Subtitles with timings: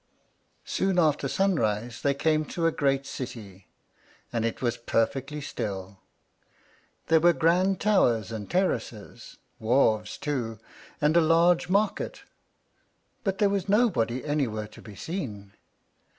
[0.65, 3.67] Soon after sunrise they came to a great city,
[4.33, 5.99] and it was perfectly still.
[7.05, 10.57] There were grand towers and terraces, wharves, too,
[11.01, 12.23] and a large market,
[13.23, 15.53] but there was nobody anywhere to be seen.